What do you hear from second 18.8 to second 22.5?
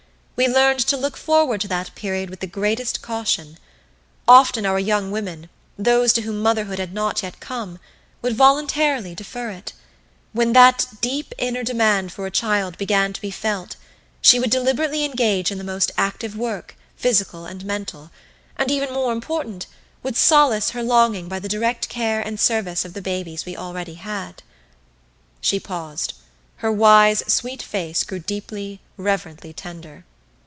more important, would solace her longing by the direct care and